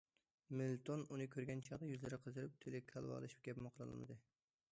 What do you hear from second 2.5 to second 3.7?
تىلى كالۋالىشىپ